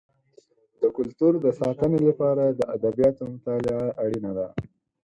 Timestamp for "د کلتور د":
0.81-1.47